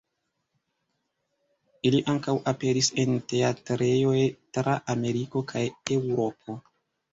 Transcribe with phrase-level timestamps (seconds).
[1.89, 4.17] Ili ankaŭ aperis en teatrejoj
[4.59, 5.67] tra Ameriko kaj
[6.01, 6.61] Eŭropo.